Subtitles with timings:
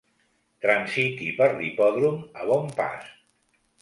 [0.65, 3.13] Transiti per l'hipòdrom a bon pas.